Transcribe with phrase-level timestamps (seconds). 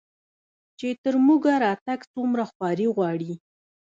[0.79, 3.33] چې تر موږه راتګ څومره خواري غواړي